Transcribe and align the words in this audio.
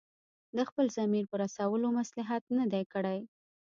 د 0.55 0.57
خپل 0.69 0.85
ضمیر 0.97 1.25
په 1.31 1.35
رسولو 1.43 1.87
مصلحت 1.99 2.43
نه 2.57 2.65
دی 2.71 2.83
کړی. 2.93 3.19